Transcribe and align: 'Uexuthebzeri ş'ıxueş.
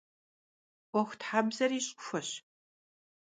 'Uexuthebzeri 0.93 1.79
ş'ıxueş. 1.85 2.29